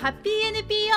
[0.00, 0.88] ハッピー NPO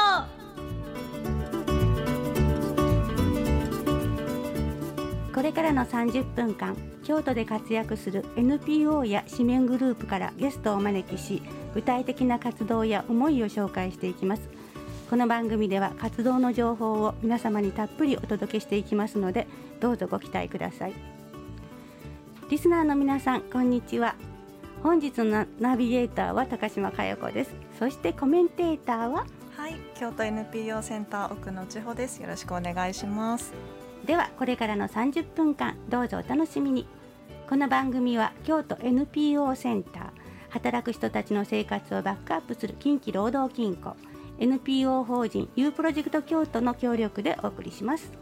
[5.35, 11.41] これからの30分間京都で活躍する NPO や市民グループからゲストをお招きし
[11.73, 14.43] 具体的な活動や思いを紹介していきます。
[15.09, 19.47] この番組では活動の情報を皆様にたっぷりお届けしていきますので
[19.81, 20.93] どうぞご期待ください。
[22.49, 24.15] リスナーの皆さんこんにちは。
[24.81, 27.53] 本日のナビゲーターは高島佳代子です。
[27.83, 29.25] そしてコメンテーターは？
[29.57, 32.21] はい、京都 NPO センター奥野千穂です。
[32.21, 33.51] よろしくお願いします。
[34.05, 36.87] ではこれからの30分間どうぞお楽しみに
[37.49, 40.03] この番組は京都 NPO センター
[40.51, 43.97] 働く人たちの生活をバックアップする近畿労働金庫
[44.39, 48.13] NPO 法人 U プロジェクト京都の協力でお送りします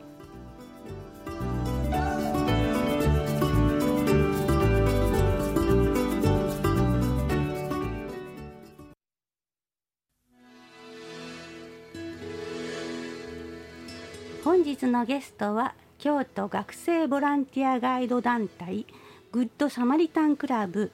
[14.82, 18.88] 日のゲストは京都学生ボランティアガイド団体
[19.32, 20.92] グッドサマリタンクラブ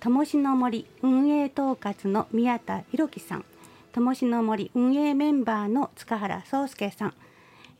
[0.00, 3.44] としの森運営統括の宮田博樹さん
[3.92, 7.14] としの森運営メンバーの塚原壮介さん、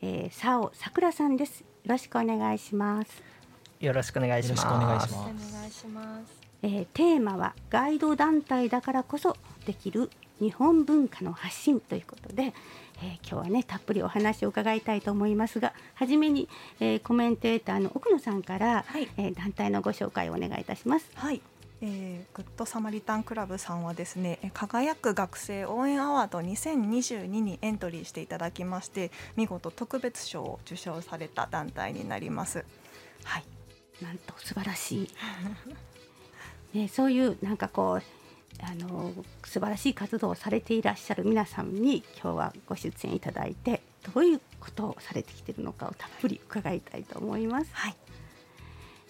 [0.01, 3.21] えー、佐尾さくらさんですよろしくお願いします、
[3.79, 4.63] よろしくお願いします。
[4.63, 6.39] よろしくお願いしおます願いします。
[6.61, 10.09] えー、テーマはガイド団体だからこそできる
[10.39, 12.53] 日本文化の発信ということで、
[13.01, 21.09] えー今日はねたっぷりお話を伺いたいと思いますが初めに、えーコメンテーターの奥野さんから、はいえー団体のご紹介をお願いいたします。
[21.15, 21.41] はい。
[21.81, 32.65] えー、グッドサマリタンクラブさんはですねえー輝く学生応援アワード2022にエントリーしていただきまして見事特別賞を受賞された団体になります
[33.23, 33.45] はい
[34.01, 35.09] なんと素晴らしい、
[36.77, 38.18] ね、そういうなんかこう
[38.63, 43.81] あの素晴らしい活動をされていらっしゃる皆さんに今日はご出演いただいて
[44.13, 47.69] どういうことをされてきているのかをたっぷり伺いたいと思います。
[47.73, 47.95] はい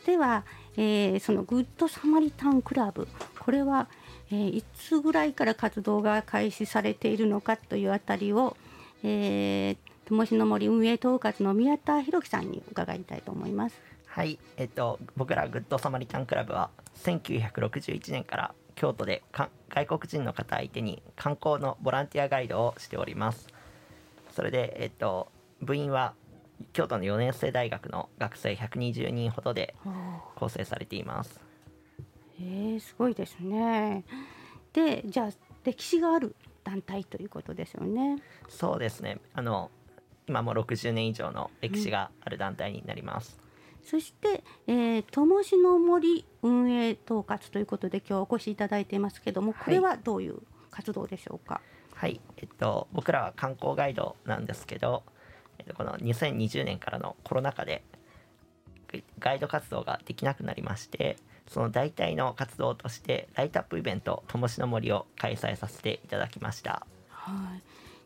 [0.05, 0.43] では、
[0.77, 3.07] えーそのグッドサマリタンクラブ
[3.37, 3.87] これは、
[4.31, 8.55] えーいつぐらいから活動が開始されているのかというあたりを、
[9.03, 9.77] えー、
[10.09, 13.79] としの森運営統括の宮田博樹さんに伺いたいと思います。
[14.07, 16.71] はい、えっと僕らグッドサマリタンクラブは
[17.03, 23.49] 1961年から京都でか外国人の方相手に観光のボランティアガイドをしております。
[24.31, 25.29] それでえっと
[25.61, 26.13] 部員は
[26.71, 29.75] 京都の4年生大学の学生120人ほどで
[30.35, 31.41] 構成されています。
[32.39, 34.05] えー、すごいですね。
[34.71, 35.29] で、じゃあ
[35.65, 38.15] 歴史がある団体ということですよね。
[38.47, 39.19] そうですね。
[39.33, 39.71] あの
[40.25, 43.41] 今も60年以上の歴史がある団体になります。
[43.83, 51.61] そして、えー、としの森運営統括ということで今日お越しいただいていますけども、これはどういう活動でしょうか？
[51.95, 55.03] はい、えっと、僕らは観光ガイドなんですけど、
[55.57, 57.83] えっと、この2020年からのコロナ禍で
[58.87, 67.61] ガガイド活動ができなくなりましてその代替の活動としてライトアップイベント「ともしの森」を開催させていただきましたはい。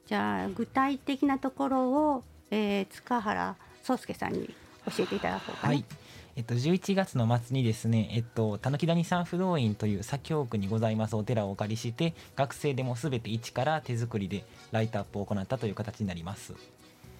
[0.07, 4.53] じゃあ具体的なところを、えー、塚原壮介さんに
[4.85, 5.73] 教えていただこうかな。
[5.73, 5.85] はい。
[6.35, 16.53] えっと、11月の末にですね、えっと、たぬき谷三不動院という左京区にございますお寺をお借りして学生でもすべて一から手作りでライトアップを行ったという形になります。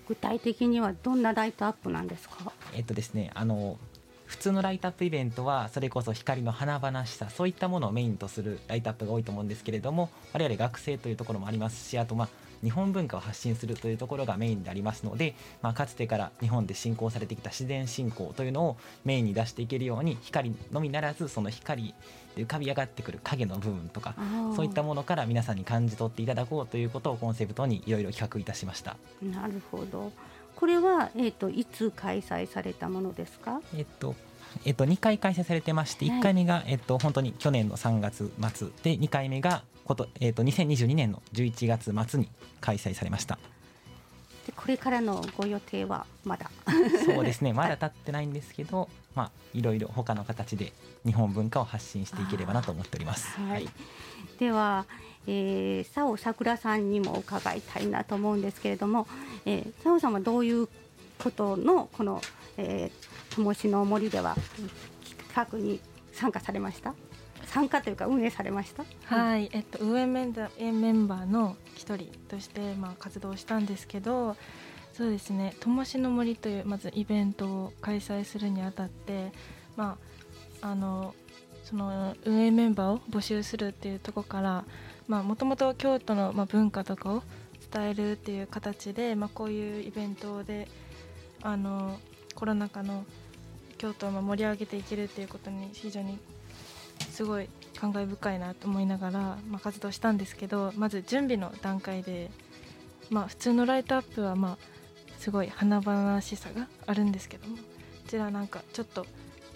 [0.07, 2.51] 具体的にはどんなライトアップなんですか？
[2.75, 3.77] えっとですね、あの
[4.25, 12.29] 普通のライトアップイベントはそれこそ光の華々しさそういったものをメインとするライトアップが多いと思うんですけれども我々学生というところもありますしあとまあ
[12.63, 21.93] 日本文化を発信するというところがメインでありますので、まあ、かつてから日本で信仰されてきた自然信仰というのをメインに出していけるように光のみならずその光
[22.35, 24.15] で浮かび上がってくる影の部分とか
[24.55, 28.97] そういったものから皆さんに感じ取っていただこうということをコンセプトにいろいろ企画いたしました。
[29.21, 30.11] なるほど。
[30.55, 33.61] これはえっ、といつ開催されたものですか？
[33.75, 34.15] えっと
[34.65, 42.29] えっと、2回開催されてましてはい1回目が、えっと、本当に去年の3月末で2回目がこと、えっと、2022年の11月末に
[42.61, 43.37] 開催されました
[44.47, 46.51] でこれからのご予定はまだ？
[47.05, 50.73] そうですね まだ経ってないんですけど、まあ、いろいろ他の形で
[51.05, 53.27] 日本文化を発信していければなと思っております。
[53.39, 53.69] はい。
[54.39, 54.85] では、
[55.27, 59.07] えー、佐尾さくらさんにも伺いたいなと思うんですけれども、
[59.45, 60.67] えー、佐尾さんはどういう
[61.19, 62.21] ことのこの、
[62.57, 64.35] えー、ともしの森では
[65.29, 65.79] 企画に
[66.11, 66.93] 参加されました？
[67.45, 68.83] 参加というか運営されました？
[69.05, 74.35] はい、えっと運営メンバーメンバーの一人としてまあ活動したんですけど、
[74.93, 75.55] そうですね。
[75.59, 79.31] ともしの森というまずイベントを開催するにあたって、
[79.75, 79.97] ま
[80.61, 81.13] ああの
[81.63, 84.65] その運営メンバーを募集するっていうとこから
[85.07, 87.23] もともと京都のまあ文化とかを
[87.71, 90.67] 伝えるっていう形で、まあ、こういうイベントで
[91.41, 91.97] あの
[92.35, 93.05] コロナ禍の
[93.77, 96.19] 京都を盛り上げていけるっていうことに非常に
[97.13, 97.47] すごい
[97.79, 102.31] 感慨深いなと思いながら、まあ、活動したんですけどまず準備の段階で、
[103.11, 104.57] まあ、普通のライトアップはまあ
[105.19, 107.61] すごい華々しさがあるんですけどもこ
[108.07, 109.05] ちらなんかちょっと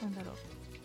[0.03, 0.35] なんだろう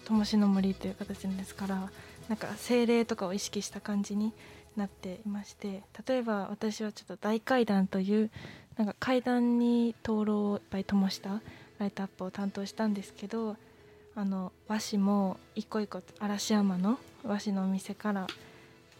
[0.06, 1.90] 灯しの森という形ですから
[2.28, 4.32] なんか精霊とかを意識した感じに
[4.74, 8.30] なっていまして例えば私はちょっと大階段という
[8.78, 11.42] なんか階段に灯籠をいっぱい灯した
[11.78, 13.56] ライトアップを担当したんですけど
[14.14, 18.26] あの和紙も一個一個嵐山の和紙のお店から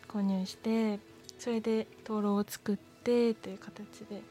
[0.09, 0.99] 購入して
[1.39, 4.23] それで灯籠を作ってという形で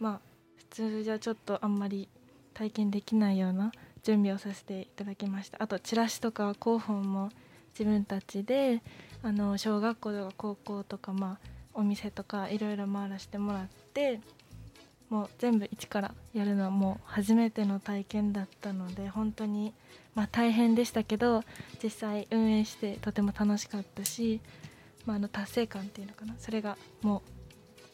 [0.00, 0.20] まあ
[0.56, 2.08] 普通じゃちょっとあんまり
[2.54, 5.62] 体験できないような準備をさせていただきました。
[5.62, 7.30] あとチラシとか広報も
[7.78, 8.80] 自分たちで
[9.22, 14.20] あの小学校とか高校とかまあお店とかいろいろ回らせてもらって
[15.10, 19.74] もう全部一からやるのはもう初めての体験だったので本当に
[20.16, 21.44] まあ大変でしたけど
[21.80, 24.40] 実際運営してとても楽しかったし、
[25.04, 27.22] まあ、あの達成感っていうのかなそれがも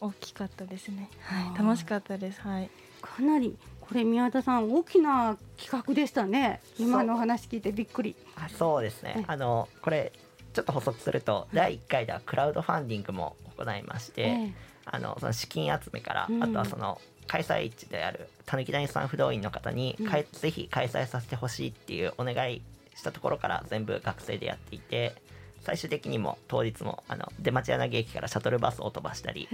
[0.01, 2.69] う大きかったですね、はい、楽しかったです、はい、
[3.01, 3.55] かなり
[3.87, 6.61] これ宮田さん大きな企画でしたね。
[6.79, 8.15] 今の話聞いてびっくり。
[8.35, 9.25] あそうですね。
[9.27, 10.13] あのこれ
[10.53, 14.53] ちょっと補足すると、第1回ではクラウドファンディングも行いまして、ええ、
[14.85, 22.61] あのその資金集めから、うん、あとはその開催地であるたぬき谷産不動院の方に、うん、ぜひ開催させてほしいっていうお願い
[22.95, 25.15] したところから全部学生でやっていて
[25.61, 29.47] 最終的にも当日もあの出町柳駅からシャトルバスを飛ばしたり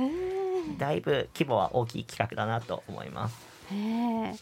[0.78, 3.38] だいぶ規模は大きい企画だなと思います。
[3.72, 4.34] へ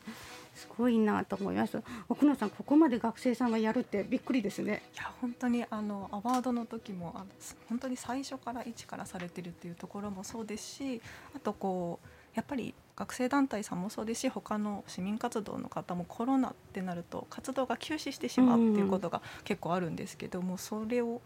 [0.56, 1.80] すごいなと思います。
[2.09, 4.81] 奥野さんここまで学生さんがやるってびっくりですね。
[4.95, 7.25] いや本当にあのアワードの時もあの
[7.69, 11.01] 本当に最初から一からされてるっていうところもそうですし
[11.35, 21.19] あとこうやっぱり学生団体さんもそうですし他の市民活動の方もコロナってなると活動が休止してしまうっていうことが結構あるんですけども、それを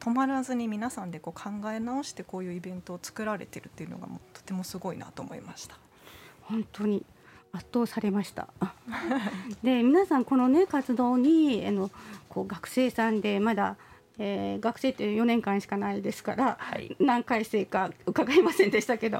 [0.00, 5.76] 止まらずに皆さんでこう考え直してこういうイベントを作られてるっていうのがとてもすごいなと思いました。
[6.42, 7.04] 本当に。
[7.52, 8.48] 圧倒されました。
[9.62, 11.90] で皆さんこのね活動にあの
[12.28, 13.76] こう学生さんでまだ、
[14.18, 19.18] えー、学生って4年間しかないですから、はい、何回生か伺いませんでしたけど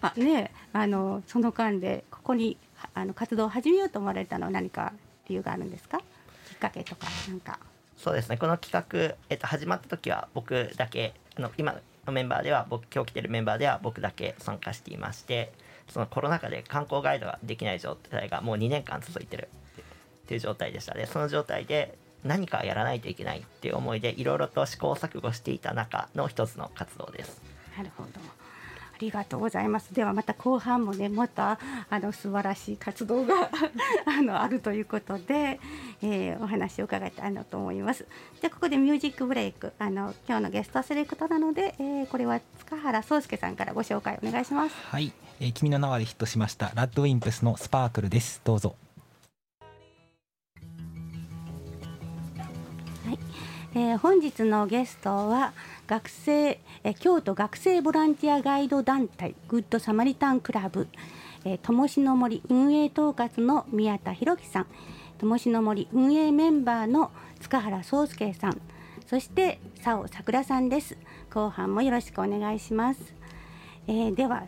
[0.00, 2.56] あ、ね、あのその間でここに
[2.94, 4.92] あの活動を始めようと思われたのは何か
[5.28, 5.98] 理由があるんですか？
[5.98, 7.58] きっかけとかなんか。
[7.96, 8.36] そうですね。
[8.38, 11.74] この企画、えっと、始まった時は僕だけあの今
[12.06, 15.52] のメンバーでは僕今日来てるメンバーでは僕だけ参加していまして
[15.90, 19.48] そのコロナ禍で観光ガイドができない状態がもう2年間続いてる
[20.24, 20.94] っていう状態でした。
[20.94, 27.40] でその状態で何かやらないといけないっていう思いでいろいろと試行錯誤していた中の一つの活動です。
[27.76, 28.08] なるほど
[28.98, 29.94] ありがとうございます。
[29.94, 33.48] ではまた後半もねまたあの素晴らしい活動が
[34.06, 35.60] あのあるということで、
[36.02, 38.04] えー、お話を伺いたいなと思います。
[38.42, 44.74] でここでミュージックブレイクあの今日のゲストセレクトなので、えー、これは塚原壮介さんからご紹介お願いします。
[44.74, 48.40] はい、えー、君の名はでヒットしましたラッドウィンプスのスパークルです。
[48.44, 48.74] どうぞ。
[53.74, 55.52] えー、本日のゲストは
[55.86, 60.88] 学生え京都学生ボランティアガイド団体グッドサマリタンクラブ
[61.44, 64.66] えともしの森運営統括の宮田博樹さん
[65.18, 67.10] ともしの森運営メンバーの
[67.40, 68.60] 塚原壮介さん
[69.06, 70.98] そして佐尾さくらさんです。
[71.30, 73.14] 後半もよろしくお願いします、
[73.86, 74.44] えー、では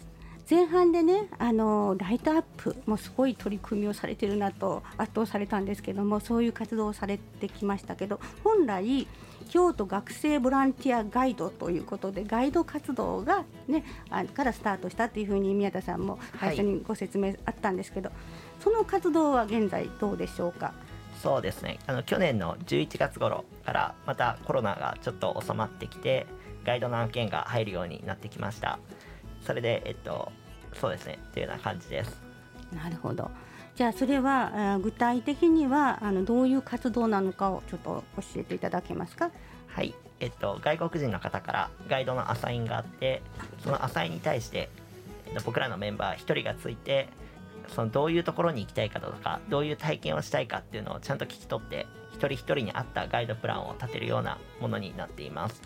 [0.51, 9.07] 前半でねあのライトアップもすごい取り組みをされてるなと圧倒されたんですけどもそういう活動をされてきましたけど本来
[9.49, 18.19] 京都学生ボランティアガイドということでガイド活動が、ね、あからスタートしたというふうに宮田さんも最初にご説明あったんですけど、はい、
[18.63, 20.73] その活動は現在どうでしょうか？
[21.23, 21.79] そうですね。
[21.87, 26.27] あの去年の11月頃からまたコロナがちょっと収まってきて
[26.65, 28.81] ガイドの案件が入るようになってきました。
[29.45, 30.31] それでえっと
[30.75, 32.21] そうですねというような感じです。
[32.75, 33.31] なるほど。
[33.77, 39.31] じゃあそれは具体的にはあのどういう活動なのかをちょっと教えていただけますか？
[39.69, 43.23] はい、えっと外国人の方からガイドのアサインがあって、
[43.63, 44.69] そのアサインに対して、
[45.27, 47.09] えっと、僕らのメンバー1人がついて、
[47.69, 55.63] そのどういうところに行きたいかとか、どういう体験をしたいかっていうのをちゃんと聞き取って、一人一人に合ったガイドプランを立てるようなものになっています。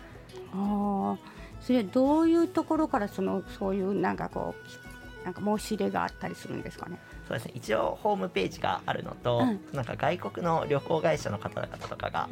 [0.53, 1.17] ああ、
[1.59, 4.94] それどういうところからそのそういうなんかこう
[5.25, 6.97] なんか申し入れがあったりするんですかね？
[7.27, 7.51] そうですね。
[7.55, 12.29] 一応ホームページがあるのと、うん、なんか外国の旅行会社の方々とかが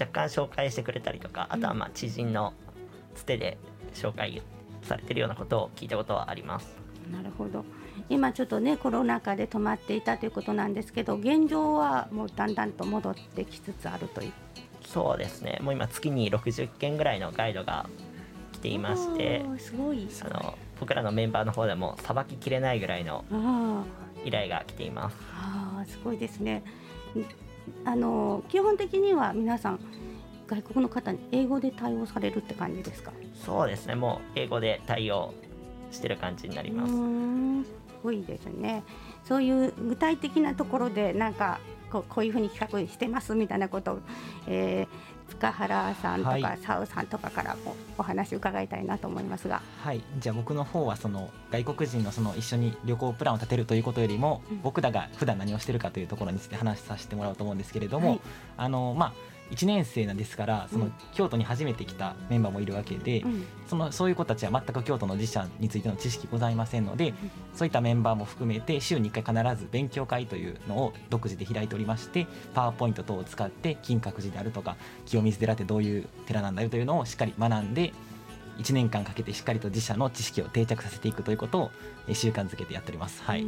[0.00, 2.54] 若干紹介してくれたりとかあとはまあ知人の
[3.16, 3.58] つてで
[3.92, 4.40] 紹介
[4.82, 6.76] されてるようなことを聞いたことはあります。
[7.10, 7.64] なるほど。
[8.08, 14.32] 今ちょっとねコロナ禍で止まっていたということなんですけど現状はもうだんだんと戻ってきつつあるという。
[14.86, 15.58] そうですね。
[15.60, 17.88] もう今月に60件ぐらいのガイドが
[18.52, 20.08] 来ていましてすごい。
[20.22, 23.82] あの僕らのメンバーの方でもさばききれないぐらいのあ
[24.24, 25.16] 依頼が来ています。
[25.16, 25.18] ー
[25.80, 26.62] あーすごいですね。
[27.14, 27.22] ん
[27.88, 29.80] あの基本的には皆さん
[30.46, 33.12] 外国の方に英語で対応されるって感じですか？
[33.34, 33.94] そうですね。
[33.94, 35.34] もう英語で対応
[35.90, 36.92] してる感じになります。
[36.92, 37.70] す
[38.02, 38.82] ごいですね。
[39.24, 41.58] そういう具体的なところでなんか
[41.90, 43.98] こうこういうふうに企画してますみたいなことを、
[44.46, 46.58] えー塚原さんとか、はい。
[46.58, 49.62] サウさんとかからもお話伺いたいなと思いますが。
[49.82, 54.62] はい、じゃあ僕の方はその外国人のその一緒に旅行プランを立てるということよりも、うん。
[54.62, 58.20] 僕らが普段何をしてるかというところについて話させてもらおうと思うんですけれども、はい。
[58.56, 59.12] あのまあ
[59.50, 60.92] 1年生なんですからそのうん。
[61.14, 63.44] 京都に初めて来たメンバーもいるわけで、うん。
[63.68, 67.14] そのそういう子たちは全く京都の自社についての知識ございませんので、
[67.54, 74.76] そういったメンバーも含めて週に1回必ず勉強会というのを独自で開いておりましてパワーポイント等を使って金閣寺であるとか
[75.06, 77.92] 清水寺ってどういう寺なんだよというのをしっかり学んで
[78.58, 81.70] 1年間かけてしっかりと自社の知識を定着させていくということを
[82.06, 83.22] えー習慣づけてやっております。
[83.22, 83.42] はうい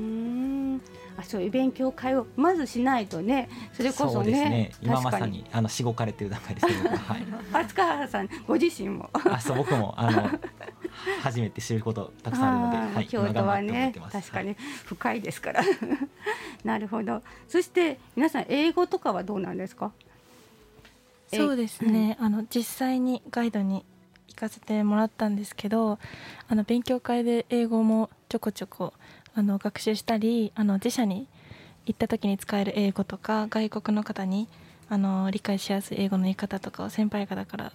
[1.20, 4.50] ーんあそういう勉強会をまずしないとねそれこそそうですね。
[4.50, 5.38] ね今ま確かに。
[5.38, 9.10] さにあのしごかれてる段階ですけど、はい、あ塚原さんご自身も。
[9.12, 10.30] あそう僕もあの
[11.22, 15.62] 初めて知ることたくさんあるので、はい、京都はね確かに深いですから。
[16.64, 17.22] なるほど。
[17.48, 19.92] そして皆さん英語とかはどうなんですか？
[21.32, 23.84] えそうですね、あの実際にガイドに
[24.28, 25.98] 行かせてもらったんですけど
[26.48, 28.94] あの勉強会で英語もちょこちょこ
[29.34, 31.26] あの学習したりあの自社に
[31.86, 34.48] 行った時に使える英語とか外国の方に
[34.88, 37.72] あの理解しやすい英語の言い方とかを先輩方から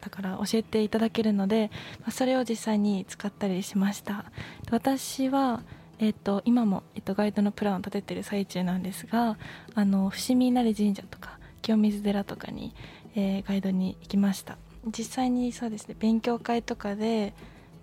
[0.00, 1.70] だから教えていただけるので、
[2.10, 4.26] それを実際に使ったりしました。
[4.70, 5.62] 私は、
[5.98, 9.38] えっと今も、えっとガイドのプランを立ててる最中なんですが
[9.74, 12.74] あの伏見稲荷神社とか清水寺とかに、
[13.14, 14.58] えーガイドに行きました。
[14.86, 17.32] 実際にそうですね勉強会とかで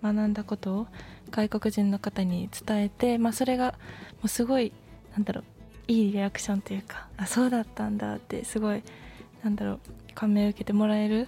[0.00, 0.86] 学んだことを
[1.32, 3.74] 外国人の方に伝えて、まあ、それがも
[4.24, 4.72] うすごい
[5.12, 5.44] なんだろう
[5.88, 8.82] いいリアクションというかあそうだったんだってすごい
[9.42, 9.80] なんだろう
[10.14, 11.26] 感銘を受けてもらえる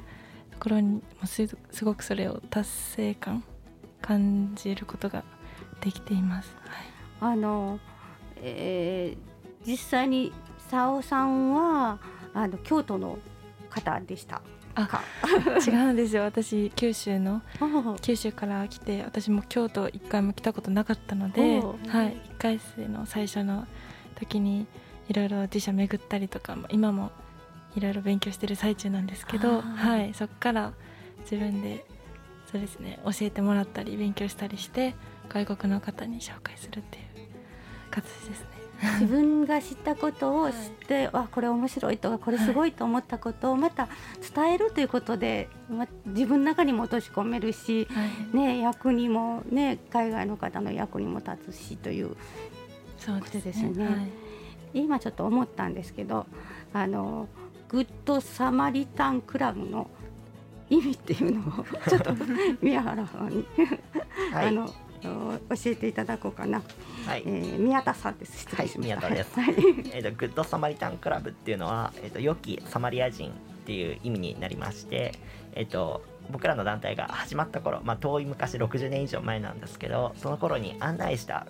[0.53, 3.43] ところにもすすごくそれを達成感
[4.01, 5.25] 感じることが
[5.81, 6.55] できています。
[7.21, 7.81] はいあの、
[8.37, 9.35] えー
[9.67, 10.33] 実際に
[10.71, 11.99] 沙尾さんは
[12.35, 13.19] あの京都の
[13.71, 14.43] 方でした
[14.75, 15.03] あか。
[15.67, 16.23] 違うんですよ。
[16.23, 23.67] 私九州のあ九州から来て私も京都一回も来たことなかったので、はい、1回生の最初の
[24.17, 24.67] 時に
[25.09, 27.11] いろいろ自社巡ったりとかも今も
[27.77, 30.73] いろいろ勉強してる最中なんですけど、はい、そこから
[31.23, 31.85] 自分で
[32.51, 34.95] そうですね教えてもらったり勉強したりして
[35.29, 37.14] 外国の方に紹介するっていう
[37.95, 38.55] 形ですね。
[39.01, 43.89] 自分が知ったことを知って、あこれ面白いとかこれすごいと思ったことをまた
[44.35, 52.17] 伝えるということで、ま、自分の中にも落とし込めるし、はい、ね、役にも、ね、海外の方の役にも立つしという
[52.99, 53.85] そうことですよね。
[53.85, 53.95] はい。
[54.75, 56.27] 今ちょっと思ったんですけど
[56.73, 57.29] あの
[57.69, 59.89] グッドサマリタンクラブの
[60.69, 62.13] 意味っていうのをちょっと
[62.61, 63.45] 宮原さんに、
[64.33, 64.49] はい。
[64.49, 64.69] あの
[65.09, 66.63] 教えていただこうかな、
[67.07, 67.23] はい。
[67.27, 68.39] えー宮田さんです。
[68.39, 69.41] 失礼しました、はい宮田です。
[69.41, 69.55] はい。
[69.93, 73.33] えー、とグッドサマリタンクラブっていうのは、えー、と良きサマリア人っ
[73.67, 75.13] ていう意味になりまして、
[75.53, 81.47] えー、と僕らの団体が始まった頃、まあ、遠い昔60年以上前なんですけどその頃に案内した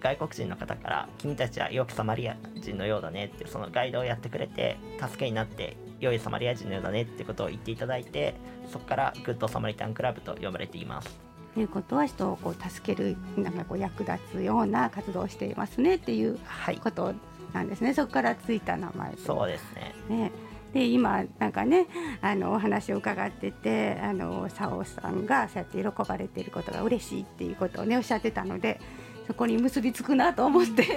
[0.00, 8.34] 外国人の方から「君たちは良きサマリア人のようだね」ってそのガイドをやってくれて助けになって良いサマリア人のようだねってことを言っていただいて
[8.70, 11.25] そこからグッドサマリタンクラブと呼ばれています。
[11.56, 17.14] ということは人をこう助けるなんかこう役立つような活動をしていますねっていうはいこと
[17.54, 17.94] なんですね。
[17.94, 19.94] そこからついた名前でそうですね。
[20.10, 20.32] ね。
[20.74, 21.86] で今なんかね
[22.20, 28.78] あのお話を伺っててあの佐尾さんがそうやって喜ばれていることが嬉しいっていうことをねおっしゃってたので
[29.26, 30.82] そこに結びつくなと思って。
[30.82, 30.88] ね。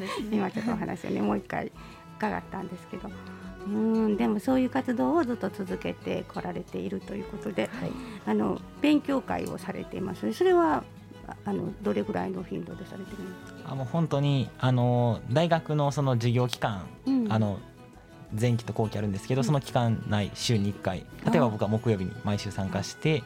[0.32, 1.70] 今ちょっとお話をねもう一回
[2.16, 3.10] 伺ったんですけど
[3.66, 7.90] うんでもそういう活動をずっと続けてこられているということではい。
[8.26, 10.32] あの勉強会をされています。
[10.32, 10.84] それは
[11.28, 17.32] ああのどれぐらいの頻度でされてるんですか、あもう本当にあの大学のその授業期間、うん。
[17.32, 17.58] あの
[18.38, 19.44] 前期と後期あるんですけど、うん。
[19.44, 23.22] その期間内週に1回例えば僕は木曜日に毎週参加して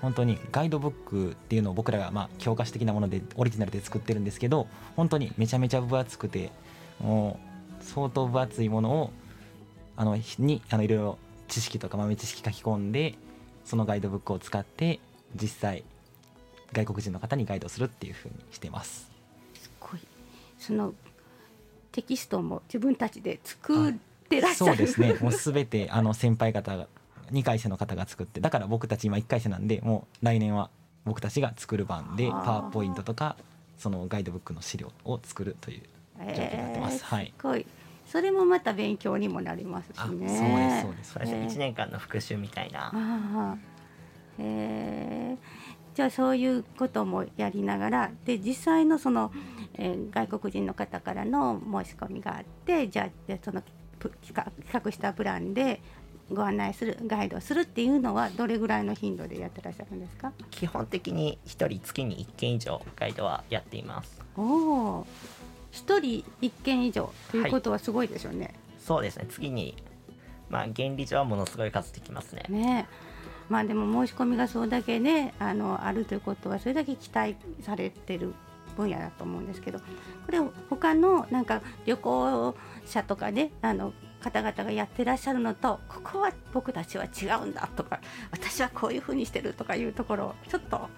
[0.00, 6.52] 本当にガイドブックっていうのを僕らがまあ教科書的なものでオリジナルで作ってるんですけど本当にめちゃめちゃ分厚くて
[7.00, 7.38] も
[7.80, 9.10] う相当分厚いものを
[9.96, 13.14] あのにあのいろいろ知識とか豆知識書き込んで
[13.64, 15.00] そのガイドブックを使って
[15.34, 15.84] 実際
[16.72, 19.10] 外国人の方にガイドするっていうふうにしてます。
[19.54, 20.00] すごい。
[20.58, 20.92] その
[21.92, 23.94] テキストも自分たちで作っ
[24.28, 24.70] てらっしゃる。
[24.70, 25.14] そうですね。
[25.20, 26.88] もうすべてあの先輩方が
[27.30, 30.70] 2回生の方が作ってだから僕たち今1回生なんでもう来年は
[31.04, 33.36] 僕たちが作る番でパワーポイントとか
[33.78, 35.82] そのガイドブックの資料を作るという
[36.18, 36.96] 状況になってます。
[36.96, 37.34] えーはい。
[37.36, 37.66] すごい
[38.14, 40.28] それもまた勉強にもなりますしね。
[40.28, 41.32] すそうですそうです。
[41.32, 41.46] ねえ。
[41.46, 42.86] ー1年間の復習みたいな。
[42.86, 43.56] ああ
[44.38, 45.96] えー。
[45.96, 49.32] じゃあそういうこともやりながらで実際のその、
[49.74, 53.62] えー外国人の方からの申し込みがあってじゃあでその
[53.98, 55.82] プ企画したプランで
[56.32, 60.32] ご案内するガイドをするっていうのはどれぐらいの頻度でやってらっしゃるんですか？
[60.52, 64.20] 基本的に1人月に1件以上ガイドはやっています。
[64.36, 65.06] おお
[65.74, 68.54] 一人一件以上ということはすごいですよね。
[68.78, 69.74] そうですね次に
[70.48, 72.86] まあ原理上はものすごい数できますねね
[73.48, 78.34] まあでも申し込みがそれだけねあのあるということはそれだけ期待されてる
[78.76, 79.84] 分野だと思うんですけどこ
[80.30, 80.38] れ
[80.68, 82.54] 他のなんか旅行
[82.84, 88.00] 者とかねあの方々がやってらっしゃるのとここは僕たちは違うんだとか
[88.30, 90.88] 私はこういうふうにしてるとかいうところをちょっと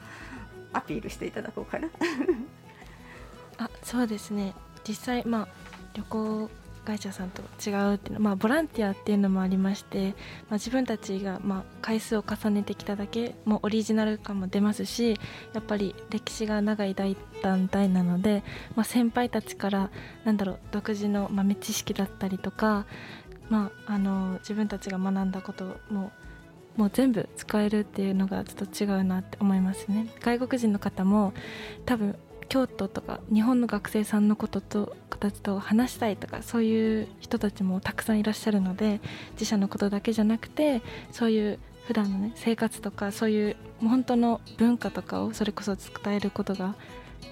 [0.73, 1.89] アピールしていただこうかな。
[3.59, 4.55] あそうですね
[4.87, 5.49] 実際まあ
[5.95, 6.51] 旅行
[6.87, 15.19] 会社さんと違うっていうのは、まあ、ボランティアっていうのもありまして、まあ、自分たちがまあ回数を重ねてきただけもオリジナル感も出ますし
[15.53, 18.45] やっぱり歴史が長い大団体なので、
[18.77, 19.91] まあ、先輩たちから
[20.25, 22.87] なんだろう独自の豆知識だったりとか、
[23.51, 26.13] まあ、あの自分たちが学んだことも
[26.77, 30.09] もう全部使えるっていうのがちょっと違うなって思いますね。
[30.21, 31.33] 外国人の方も
[31.87, 32.17] 多分
[32.49, 39.01] 京都とか日本の学生さんのことと形と話したいとかそういう人たちもたくさんいらっしゃるので
[39.33, 46.75] 自社のことだけじゃなくてそういう普段のね生活とかそういう本当の文化とかをそれこそ伝えることが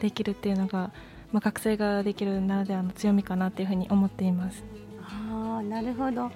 [0.00, 0.92] できるっていうのが、
[1.32, 4.64] まあ、学生ができるならではの強みかなっていうふうに思っています。
[5.02, 6.30] ああなるほど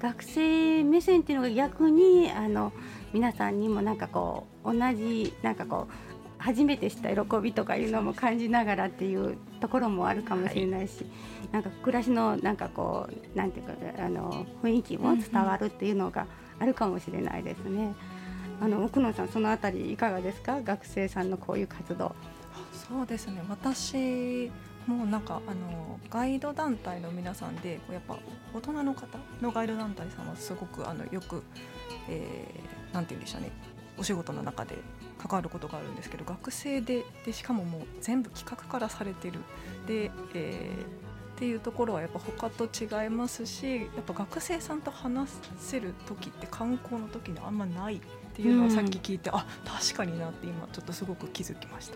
[0.00, 2.72] 学生目線っていうのが逆にあの
[3.12, 11.04] 皆さんにもなんかこう同じなんかこう初めて知った喜びとかいうのも感じながらっていうところもあるかもしれないし、
[11.52, 13.72] なんか暮らしのなんかこうなんていうか
[14.04, 16.26] あの雰囲気も伝わるっていうのが
[16.60, 17.94] あるかもしれないですね。
[18.60, 20.62] あの奥野さんそのあたりいかがですか？
[20.62, 22.14] 学生さんのこういう活動。
[22.72, 24.50] そうですね私
[24.86, 28.18] もなんかあのガイド団体の皆さんでこうやっぱ
[28.54, 31.42] 大人の方のガイド団体さんはすごくあのよく、
[32.08, 33.50] えーなんて言うんでしょうね
[33.98, 34.76] お仕事の中で
[35.18, 39.40] 関わることがあるんですけど学生ででしかももう全部企画からされてる
[39.86, 48.00] で、えーっていうところはやっぱ他と違いますしやっぱ学生さんと話せる時って観光の時にあんまないっ
[48.34, 51.92] ていうのをさっき聞いて、あ確かになって今ちょっとすごく気づきまし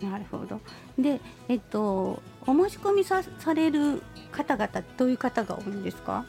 [0.00, 0.06] た。
[0.08, 0.60] なるほど。
[0.98, 6.26] で、えっと、お申し込みさされる方々、どういう方が多いんですか？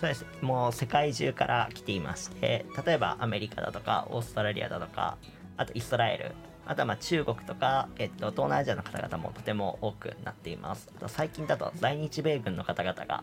[0.00, 5.16] そうですもう世界中から来ていまして例えばアメリカだとかオーストラリアだとか
[5.56, 6.32] あとイスラエル
[6.66, 13.22] あとはまあ中国とか、えっと、東南アジアの方々もとても多くなっていますあと最近だと在日米軍の方々が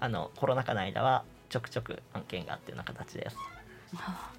[0.00, 3.36] あのコロナ禍の間はちょくちょく案件があっていうような形です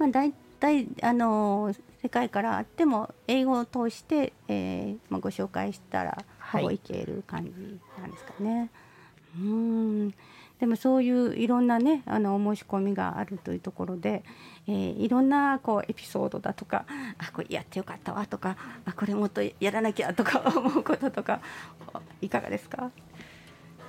[0.00, 7.50] まあ、大体、あの世界からあっても、英語を通して、えーまあ、ご紹介したら、はいほぼいける感じ
[8.00, 8.70] なんですかね。
[9.36, 10.14] うーん。
[10.60, 14.22] でもそういういろんなねあのお申し込みがあるというところで、
[14.68, 16.84] えーいろんなこうエピソードだとか
[17.18, 21.40] あこれやってよかったわとかあこれもっとやらなきゃとか 思うこととか
[22.20, 22.90] いかがですか？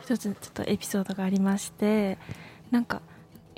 [0.02, 2.18] 一つちょっとエピソードがありまして
[2.72, 3.02] なんか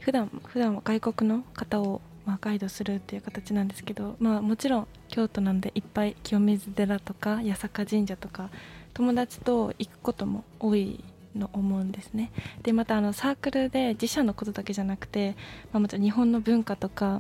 [0.02, 8.49] 普段普段は外国の方をまあガイドするっていう形なんですけど、まあ、もちろん京都なんでいっぱい清水寺とか八坂神社とか
[8.93, 11.04] 友達と行くことも多い
[11.36, 12.32] の思うんですね。
[12.63, 15.36] でまたあのサークルで自社のことだけじゃなくて、
[15.72, 17.19] まあ、もちろん日本の文化とか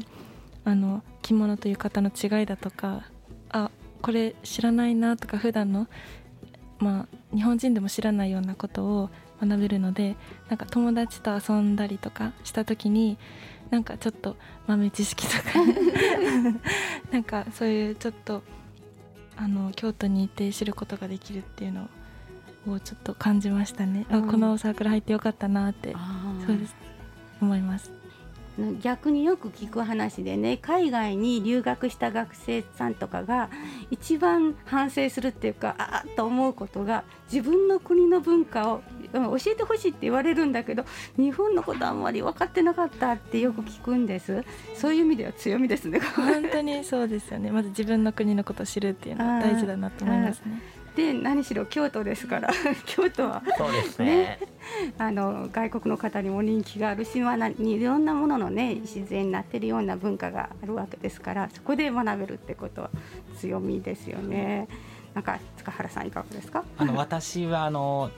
[0.65, 3.03] あの着物という方の違いだとか
[3.49, 3.71] あ
[4.01, 5.87] これ知らないなとか普段の
[6.79, 9.09] まあ、日本人でも知らないようなことを
[9.41, 10.17] 学べるので
[10.49, 13.17] なんか友達と遊んだりとかした時に
[13.69, 14.35] なんかちょっと
[14.67, 15.41] 豆知識とか
[17.11, 18.43] なんかそういうちょっと
[19.37, 21.87] あの京都に行って知ることができるっていうのを
[22.65, 24.27] ちょっと感じましたね、あうん。
[24.27, 25.93] このサークル入ってよかったなって。
[26.45, 26.75] そうです。
[27.41, 27.91] 思います。
[28.81, 33.49] 逆によく聞く話でね海外に留学した学生さんとかが
[33.89, 40.85] 一番反省するっていうかああと思うことが自分の国の文化を教えてほしいって言われるんだけど
[41.17, 44.43] 日本のことあんまり分かってなかったってよく聞くんです。
[44.75, 47.49] そういう意味では強みですね本当にそうですよね。
[47.49, 50.61] まず自分の国のことを知るっていうのは大事だなと思いますね
[50.95, 52.49] で何しろ京都ですから。
[52.85, 53.41] 京都は。
[53.57, 54.39] そうですね。
[54.97, 62.89] あの外国の方にも人気があるし、まあ、いろんなもののね自然になってるような文化があるわけですからそこで学べるってことは
[63.37, 64.67] 強みですよね。
[65.13, 66.63] なんか塚原さんいかがですか？
[66.77, 68.09] あの私はあの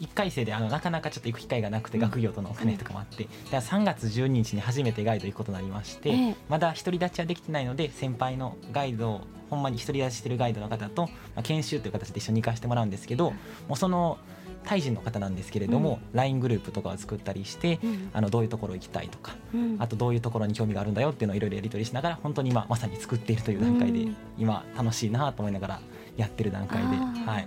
[0.00, 6.36] 1回生であのなかなかちょっと行く機会がなくて、学業とのお金とかもあって、で3月12日に初めてガイド行くことになりまして、ええ。
[6.48, 13.32] まだ独り立ちはできてないので先輩のガイドをほんまに独り立ちしてるガイドの方と、まあ、研修という形で一緒に行かせてもらうんですけど、
[13.68, 14.18] もうその
[14.64, 18.10] タイ人の方なんですけれども、LINE グループとかを作ったりして、うん。
[18.12, 19.76] あのどういうところ行きたいとか、うん。
[19.78, 24.16] あとどういうところに興味があるんだよっていうのをいろいろやり取りしながら本当に今まさに作っているという段階で、うん。
[24.36, 25.80] 今楽しいなと思いながら
[26.16, 26.86] やってる段階で、
[27.24, 27.46] はい、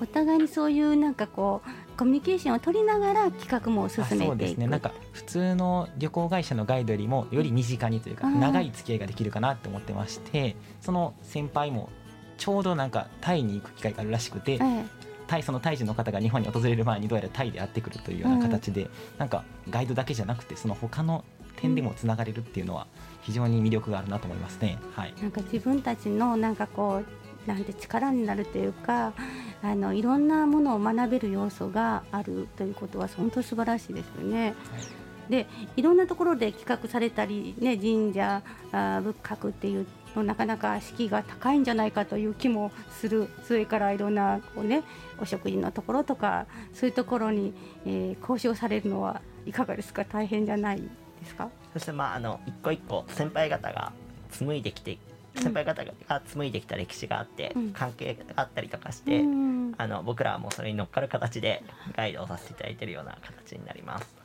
[0.00, 4.38] お互いにそういうなんかこうコミュニケーションを取りながら企画も進あそうめていく。
[4.38, 11.90] ですねなんか普通の旅行会社のガイドよりもより身近にというかうん長い付き合いができるかなって思ってましてその先輩も
[12.36, 14.84] ちょうどなんかタイに行く機会があるらしくてええ。
[15.26, 21.22] タイそのタイ人の方が日本に訪れる前にどうやらタイで会ってくるというような形で、なんかガイドだけじゃなくてその他の
[21.56, 22.86] 点でもつながれるっていうのは
[23.20, 24.78] 非常に魅力があるなと思いますね。
[24.96, 25.14] はい。
[25.20, 29.12] なんか自分たちのなんかこうなんて力になるというか
[29.62, 34.54] あのいろんなものを学べる要素があるということは本当素晴らしいですよね。
[35.28, 38.42] でいろんなところで企画されたり、ね、神社
[38.72, 43.28] あー仏閣っていうのなかなか敷居が高いんじゃないかという気もする。
[43.44, 44.84] それからいろんなこう、ね、
[45.20, 47.52] お食事のところとかそういうところに、
[47.84, 50.04] えー交渉されるのはいかがですか？
[50.04, 50.88] 大変じゃないで
[51.26, 51.50] すか？
[51.74, 53.92] そしてまああの一個一個先輩方が
[54.30, 54.98] 紡いできて
[55.38, 55.92] 先輩方が
[56.26, 57.72] 紡いできた歴史があって、うん。
[57.72, 59.74] 関係があったりとかして、うん。
[59.76, 61.62] あの僕らはもうそれに乗っかる形で
[61.96, 64.17] ガイドをさせていただいているような形になります。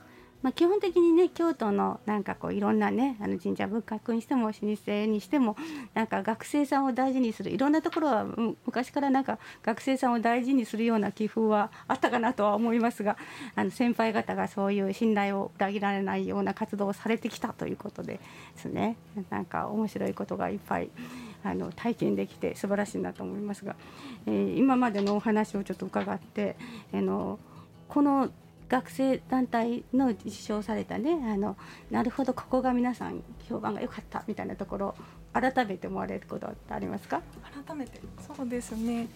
[0.44, 5.56] まあ、基本的にね京都のなんかこういろんなねあの神社仏閣にしても老舗にしても
[5.94, 8.26] なんか学生さんを大事にするいろんなところは
[8.66, 13.18] 昔からなんか学生さんを大事にするような気風はあったかなとは思いますが
[13.56, 18.22] あの先輩方がそういう信頼を裏切られないような活動をされてきたということでで
[18.58, 18.98] すね。
[19.30, 20.90] なんか面白いことがいっぱい
[21.44, 23.76] あの体験できて素晴らしいなと思いますが、
[24.26, 26.56] えー今までのお話をちょっと伺って
[26.94, 27.40] あの
[27.88, 28.30] この
[28.70, 31.58] 学生団体の受賞されたねあの
[31.92, 34.96] なるほどここが皆さん評判が良かったみたいなところ
[35.34, 37.22] 改めて思われることってありますか？
[37.66, 38.00] 改めて
[38.36, 39.08] そうですね。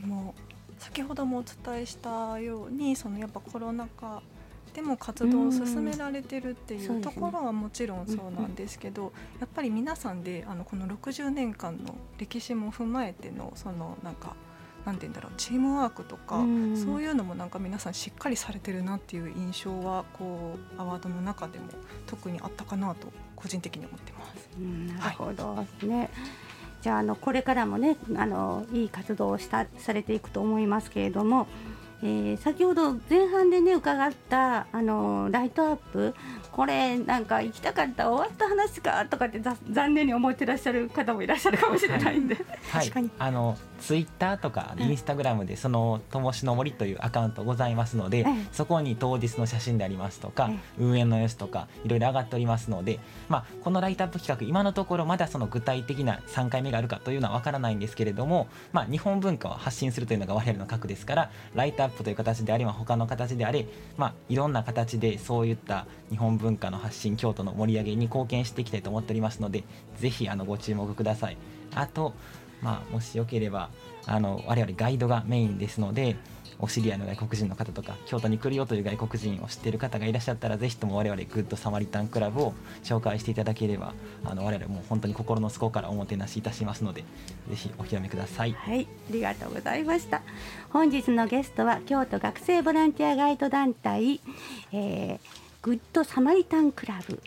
[0.00, 0.40] もう
[0.82, 4.22] 先ほどもお伝えしたようにそのやっぱコロナ禍
[4.74, 14.34] でも活動を進められてるっていうところはもちろんそうなんですけど、やっぱり皆さんであのこの60年間の歴史も踏まえてのそのなんか
[14.84, 16.76] なんて言うんだろうチームワークとか、うん。
[16.76, 21.66] そういうのもなんか皆さんしっかりされてるなっていう印象はこうアワードの中でも
[22.06, 24.48] 特にあったかなと個人的に思ってます。
[24.58, 26.10] うんなるほどね、
[26.82, 31.46] じゃああのこれからもねあのいい活動をしたされていくと思いますけれども、
[32.02, 36.14] えー先ほど前半でね伺ったあのライトアップ
[36.52, 42.34] これなんか行きたかった終わった話かとかってざ残念に思ってらっしゃる方もいらっしゃるかもしれないんで、
[42.70, 42.84] はい。
[42.84, 63.66] 確かに、あのツイッターとかインスタグラムでその「ともしの森」というアカウントございますので、ええそこに当日の写真でありますとか、え運営の様子とかいろいろ上がっておりますので、まあ、このライトアップ企画今のところまだその具体的な3回目があるかというのは分からないんですけれども、まあ、日本文化を発信するというのが我々の核ですからライトアップという形であれば他の形であれ、
[63.98, 69.64] まあ、いろんな形でそういった日本文化の発信京都の盛り上げに貢献していきたいと思っておりますので
[69.98, 71.36] ぜひあのご注目ください。
[71.74, 72.14] あと
[72.64, 73.68] まあ、もしよければ
[74.06, 76.16] あの我々ガイドがメインですので
[76.58, 83.92] お知り合いの外国人の方とか京都に来るよという外国人を知っている方がいらっしゃったらぜひとも我々グッドサマリタンクラブを紹介していただければ
[84.24, 87.02] あの我々も本当に心の底からおもてなしいたしますので
[87.50, 88.52] ぜひお披露目ください。
[88.52, 90.22] はい、ありがとうございました。
[90.70, 94.20] 本日のゲストは京都学生ボランティアガイド団体、
[94.72, 97.22] えーグッドサマリタンクラブ。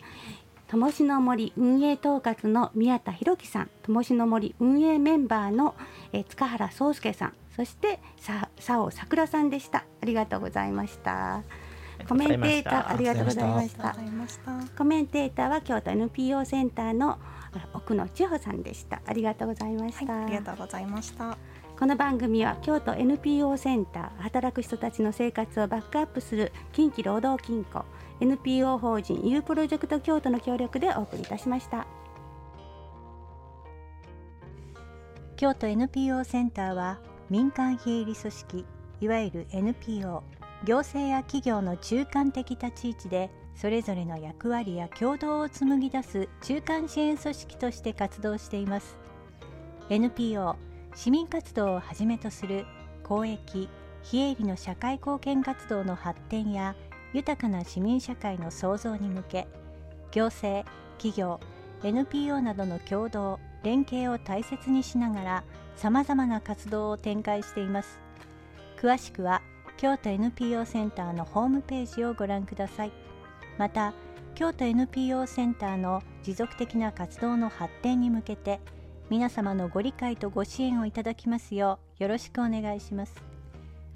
[0.68, 5.74] ともしの森運営統括の宮田博樹さん、ともしの森運営メンバーの、
[6.12, 9.84] えー塚原壮介さん、そしてさ佐尾さくらさんでした。
[10.00, 11.42] ありがとうございました。
[12.06, 13.96] コメンテーターありがとうございました。
[14.76, 17.18] コメンテーターは京都 NPO センターのあ
[17.72, 19.00] 奥野千穂さんでした。
[19.06, 20.12] ありがとうございました。
[20.12, 21.36] はい、ありがとうございました。
[21.78, 27.84] この番組は京都 NPO センター働く人たちの生活をバックアップする近畿労働金庫
[28.20, 31.86] NPO 法人 U プロジェクト京都の協力でお送りいたしました。
[35.36, 36.98] 京都 NPO センターは
[37.30, 38.64] 民間非営利組織
[39.00, 40.24] いわゆる NPO
[40.64, 48.98] 行政や企業の中間的立ち位置でそれぞれの役割や共同を紡ぎ出す中間支援組織として活動しています。
[49.90, 50.56] NPO
[50.94, 52.66] 市民活動をはじめとする
[53.02, 53.68] 公益
[54.02, 56.74] 非営利の社会貢献活動の発展や
[57.12, 59.48] 豊かな市民社会の創造に向け
[60.12, 60.64] 行政
[60.98, 61.40] 企業
[61.82, 65.44] NPO などの共同連携を大切にしながら
[65.76, 68.00] さまざまな活動を展開しています。
[68.80, 69.42] 詳しくは
[69.76, 72.92] 京都 NPO センターのホームページをご覧ください。
[73.58, 73.94] また
[74.34, 78.60] 京都 NPO センターの持続的な活動の発展に向けて
[79.10, 83.14] 皆様のご理解とご支援をいただきますようよろしくお願いします